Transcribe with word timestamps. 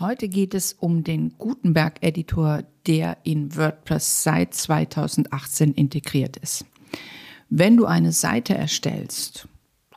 Heute 0.00 0.30
geht 0.30 0.54
es 0.54 0.72
um 0.72 1.04
den 1.04 1.36
Gutenberg-Editor, 1.36 2.62
der 2.86 3.18
in 3.22 3.54
WordPress 3.54 4.22
seit 4.22 4.54
2018 4.54 5.74
integriert 5.74 6.38
ist. 6.38 6.64
Wenn 7.50 7.76
du 7.76 7.84
eine 7.84 8.12
Seite 8.12 8.54
erstellst 8.54 9.46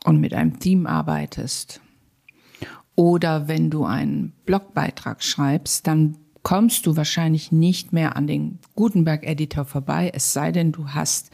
und 0.04 0.20
mit 0.20 0.34
einem 0.34 0.58
Theme 0.58 0.86
arbeitest 0.86 1.80
oder 2.94 3.48
wenn 3.48 3.70
du 3.70 3.86
einen 3.86 4.34
Blogbeitrag 4.44 5.22
schreibst, 5.22 5.86
dann 5.86 6.18
kommst 6.42 6.84
du 6.84 6.98
wahrscheinlich 6.98 7.50
nicht 7.50 7.94
mehr 7.94 8.14
an 8.14 8.26
den 8.26 8.58
Gutenberg-Editor 8.74 9.64
vorbei, 9.64 10.12
es 10.12 10.34
sei 10.34 10.52
denn, 10.52 10.70
du 10.70 10.88
hast 10.90 11.30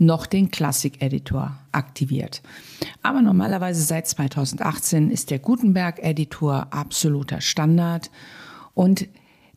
noch 0.00 0.26
den 0.26 0.50
Classic-Editor 0.50 1.58
aktiviert. 1.72 2.42
Aber 3.02 3.22
normalerweise 3.22 3.82
seit 3.82 4.08
2018 4.08 5.10
ist 5.10 5.30
der 5.30 5.38
Gutenberg-Editor 5.38 6.72
absoluter 6.72 7.40
Standard 7.40 8.10
und 8.74 9.08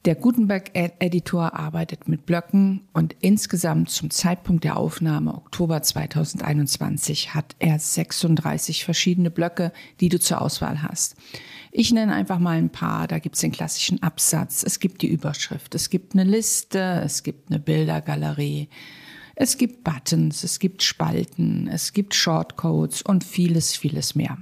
der 0.06 0.16
Gutenberg-Editor 0.16 1.54
arbeitet 1.54 2.10
mit 2.10 2.26
Blöcken 2.26 2.82
und 2.92 3.16
insgesamt 3.22 3.90
zum 3.90 4.10
Zeitpunkt 4.10 4.66
der 4.66 4.76
Aufnahme 4.76 5.34
Oktober 5.34 5.82
2021 5.82 7.34
hat 7.34 7.56
er 7.60 7.80
36 7.80 8.84
verschiedene 8.84 9.32
Blöcke, 9.32 9.72
die 10.02 10.10
du 10.10 10.20
zur 10.20 10.42
Auswahl 10.42 10.84
hast. 10.84 11.16
Ich 11.72 11.94
nenne 11.94 12.14
einfach 12.14 12.40
mal 12.40 12.58
ein 12.58 12.70
paar. 12.70 13.08
Da 13.08 13.20
gibt 13.20 13.36
es 13.36 13.42
den 13.42 13.54
klassischen 13.54 14.04
Absatz, 14.04 14.64
es 14.64 14.82
gibt 14.82 15.02
die 15.04 15.08
Überschrift, 15.08 15.74
es 15.74 15.90
gibt 15.90 16.14
eine 16.14 16.26
Liste, 16.26 17.02
es 17.06 17.24
gibt 17.24 17.50
eine 17.50 17.60
Bildergalerie, 17.60 18.68
es 19.44 19.58
gibt 19.58 19.84
Buttons, 19.84 20.46
es 20.46 20.58
gibt 20.58 20.84
Spalten, 20.84 21.68
es 21.68 21.92
gibt 21.92 22.16
Shortcodes 22.16 23.02
und 23.02 23.26
vieles, 23.26 23.76
vieles 23.76 24.16
mehr. 24.16 24.38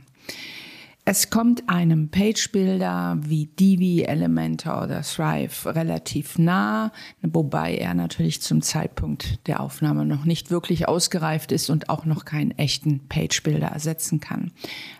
Es 1.05 1.31
kommt 1.31 1.67
einem 1.67 2.09
Page-Builder 2.09 3.17
wie 3.19 3.47
Divi, 3.47 4.03
Elementor 4.03 4.83
oder 4.83 5.01
Thrive 5.01 5.65
relativ 5.65 6.37
nah, 6.37 6.91
wobei 7.23 7.77
er 7.77 7.95
natürlich 7.95 8.41
zum 8.43 8.61
Zeitpunkt 8.61 9.39
der 9.47 9.61
Aufnahme 9.61 10.05
noch 10.05 10.25
nicht 10.25 10.51
wirklich 10.51 10.87
ausgereift 10.87 11.51
ist 11.51 11.71
und 11.71 11.89
auch 11.89 12.05
noch 12.05 12.23
keinen 12.23 12.51
echten 12.51 13.07
Page-Builder 13.07 13.69
ersetzen 13.69 14.19
kann. 14.19 14.51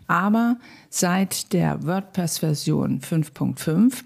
Aber 0.07 0.57
seit 0.89 1.53
der 1.53 1.85
WordPress-Version 1.85 3.01
5.5 3.01 4.03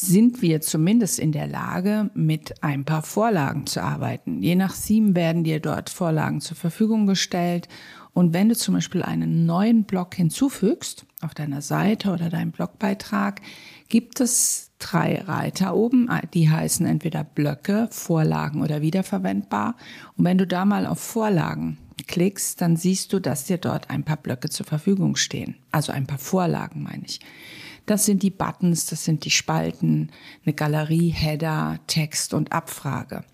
sind 0.00 0.42
wir 0.42 0.60
zumindest 0.60 1.18
in 1.18 1.32
der 1.32 1.46
Lage, 1.46 2.10
mit 2.14 2.62
ein 2.62 2.84
paar 2.84 3.02
Vorlagen 3.02 3.66
zu 3.66 3.82
arbeiten. 3.82 4.42
Je 4.42 4.54
nach 4.54 4.76
Theme 4.76 5.14
werden 5.14 5.44
dir 5.44 5.60
dort 5.60 5.90
Vorlagen 5.90 6.40
zur 6.40 6.56
Verfügung 6.56 7.06
gestellt. 7.06 7.68
Und 8.12 8.32
wenn 8.32 8.48
du 8.48 8.56
zum 8.56 8.74
Beispiel 8.74 9.02
einen 9.02 9.46
neuen 9.46 9.84
Blog 9.84 10.14
hinzufügst 10.14 11.06
auf 11.20 11.34
deiner 11.34 11.62
Seite 11.62 12.10
oder 12.10 12.28
deinem 12.28 12.50
Blogbeitrag, 12.50 13.40
gibt 13.88 14.20
es 14.20 14.70
drei 14.78 15.20
Reiter 15.20 15.76
oben, 15.76 16.08
die 16.34 16.50
heißen 16.50 16.86
entweder 16.86 17.22
Blöcke, 17.22 17.88
Vorlagen 17.90 18.62
oder 18.62 18.80
wiederverwendbar. 18.82 19.76
Und 20.16 20.24
wenn 20.24 20.38
du 20.38 20.46
da 20.46 20.64
mal 20.64 20.86
auf 20.86 20.98
Vorlagen 20.98 21.78
klickst, 22.06 22.60
dann 22.60 22.76
siehst 22.76 23.12
du, 23.12 23.20
dass 23.20 23.44
dir 23.44 23.58
dort 23.58 23.90
ein 23.90 24.04
paar 24.04 24.16
Blöcke 24.16 24.48
zur 24.48 24.66
Verfügung 24.66 25.16
stehen. 25.16 25.56
Also 25.70 25.92
ein 25.92 26.06
paar 26.06 26.18
Vorlagen, 26.18 26.82
meine 26.82 27.04
ich. 27.04 27.20
Das 27.90 28.04
sind 28.04 28.22
die 28.22 28.30
Buttons, 28.30 28.86
das 28.86 29.04
sind 29.04 29.24
die 29.24 29.32
Spalten, 29.32 30.12
eine 30.46 30.54
Galerie, 30.54 31.08
Header, 31.08 31.80
Text 31.88 32.34
und 32.34 32.52
Abfrage. 32.52 33.24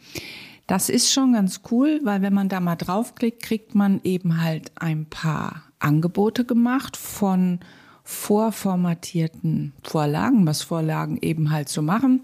Das 0.67 0.89
ist 0.89 1.13
schon 1.13 1.35
ganz 1.35 1.61
cool, 1.71 2.01
weil 2.05 2.23
wenn 2.23 2.33
man 2.33 2.49
da 2.49 2.61
mal 2.61 2.77
draufklickt, 2.77 3.43
kriegt 3.43 3.75
man 3.75 4.01
eben 4.03 4.41
halt 4.41 4.73
ein 4.77 5.05
paar 5.11 5.65
Angebote 5.79 6.47
gemacht 6.47 6.97
von 6.97 7.61
vorformatierten 8.03 9.75
Vorlagen, 9.83 10.47
was 10.47 10.63
Vorlagen 10.63 11.19
eben 11.21 11.51
halt 11.51 11.69
so 11.69 11.83
machen. 11.83 12.23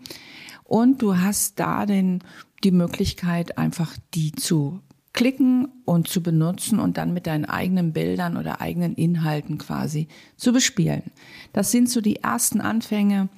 Und 0.64 1.02
du 1.02 1.18
hast 1.18 1.60
da 1.60 1.84
den, 1.84 2.24
die 2.64 2.70
Möglichkeit, 2.70 3.58
einfach 3.58 3.94
die 4.14 4.32
zu 4.32 4.80
klicken 5.12 5.68
und 5.84 6.08
zu 6.08 6.22
benutzen 6.22 6.78
und 6.78 6.96
dann 6.96 7.12
mit 7.12 7.26
deinen 7.26 7.44
eigenen 7.44 7.92
Bildern 7.92 8.36
oder 8.36 8.60
eigenen 8.60 8.94
Inhalten 8.94 9.58
quasi 9.58 10.08
zu 10.36 10.52
bespielen. 10.52 11.12
Das 11.52 11.70
sind 11.70 11.90
so 11.90 12.00
die 12.00 12.16
ersten 12.16 12.60
Anfänge, 12.60 13.28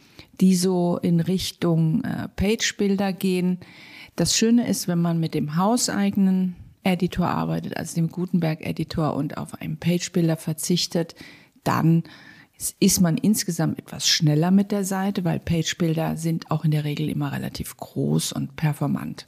die 0.41 0.54
so 0.54 0.99
in 1.03 1.21
Richtung 1.21 2.04
äh, 2.04 2.28
Page-Bilder 2.28 3.12
gehen. 3.12 3.59
Das 4.15 4.37
Schöne 4.37 4.69
ist, 4.69 4.87
wenn 4.87 5.00
man 5.00 5.19
mit 5.19 5.34
dem 5.34 5.56
hauseigenen 5.56 6.54
Editor 6.84 7.28
arbeitet, 7.28 7.76
also 7.76 7.94
dem 7.97 8.09
Gutenberg-Editor 8.09 9.15
und 9.15 9.37
auf 9.37 9.60
einen 9.60 9.78
Page-Bilder 9.78 10.37
verzichtet, 10.37 11.16
dann 11.65 12.04
ist 12.81 13.00
man 13.00 13.19
insgesamt 13.19 13.78
etwas 13.78 14.09
schneller 14.09 14.50
mit 14.50 14.70
der 14.70 14.84
Seite, 14.84 15.25
weil 15.25 15.41
Page-Bilder 15.41 16.16
sind 16.16 16.50
auch 16.50 16.65
in 16.65 16.70
der 16.70 16.84
Regel 16.84 17.09
immer 17.09 17.32
relativ 17.32 17.76
groß 17.76 18.32
und 18.32 18.56
performant. 18.56 19.26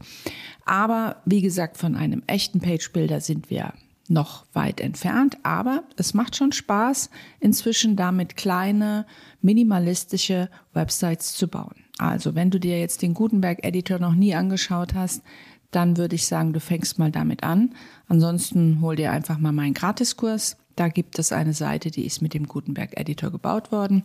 Aber 0.64 1.22
wie 1.24 1.42
gesagt, 1.42 1.76
von 1.76 1.96
einem 1.96 2.22
echten 2.26 2.60
Page-Bilder 2.60 3.20
sind 3.20 3.50
wir 3.50 3.72
noch 4.08 4.46
weit 4.52 4.80
entfernt, 4.80 5.36
aber 5.42 5.82
es 5.96 6.14
macht 6.14 6.36
schon 6.36 6.52
Spaß, 6.52 7.10
inzwischen 7.40 7.96
damit 7.96 8.36
kleine, 8.36 9.06
minimalistische 9.42 10.48
Websites 10.72 11.34
zu 11.34 11.48
bauen. 11.48 11.74
Also 11.98 12.34
wenn 12.34 12.50
du 12.50 12.60
dir 12.60 12.78
jetzt 12.78 13.02
den 13.02 13.14
Gutenberg-Editor 13.14 13.98
noch 13.98 14.14
nie 14.14 14.34
angeschaut 14.34 14.94
hast, 14.94 15.22
dann 15.70 15.96
würde 15.96 16.14
ich 16.14 16.26
sagen, 16.26 16.52
du 16.52 16.60
fängst 16.60 16.98
mal 16.98 17.10
damit 17.10 17.42
an. 17.42 17.74
Ansonsten 18.06 18.80
hol 18.80 18.96
dir 18.96 19.10
einfach 19.10 19.38
mal 19.38 19.52
meinen 19.52 19.74
Gratiskurs. 19.74 20.56
Da 20.76 20.88
gibt 20.88 21.18
es 21.18 21.32
eine 21.32 21.54
Seite, 21.54 21.90
die 21.90 22.06
ist 22.06 22.22
mit 22.22 22.34
dem 22.34 22.46
Gutenberg-Editor 22.46 23.30
gebaut 23.30 23.72
worden. 23.72 24.04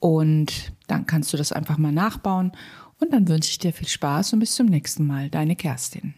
Und 0.00 0.72
dann 0.88 1.06
kannst 1.06 1.32
du 1.32 1.36
das 1.36 1.52
einfach 1.52 1.78
mal 1.78 1.92
nachbauen. 1.92 2.52
Und 2.98 3.12
dann 3.12 3.28
wünsche 3.28 3.50
ich 3.50 3.58
dir 3.58 3.72
viel 3.72 3.88
Spaß 3.88 4.32
und 4.32 4.40
bis 4.40 4.54
zum 4.54 4.66
nächsten 4.66 5.06
Mal. 5.06 5.28
Deine 5.28 5.54
Kerstin. 5.54 6.14